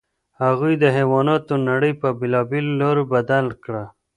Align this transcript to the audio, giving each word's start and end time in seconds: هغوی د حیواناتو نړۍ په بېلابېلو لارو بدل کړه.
هغوی 0.43 0.73
د 0.77 0.85
حیواناتو 0.97 1.53
نړۍ 1.69 1.91
په 2.01 2.07
بېلابېلو 2.19 2.71
لارو 2.81 3.03
بدل 3.13 3.45
کړه. 3.63 3.83